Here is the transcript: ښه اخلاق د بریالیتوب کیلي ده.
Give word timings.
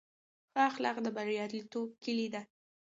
ښه 0.51 0.59
اخلاق 0.69 0.97
د 1.05 1.07
بریالیتوب 1.15 1.89
کیلي 2.03 2.27
ده. 2.33 2.41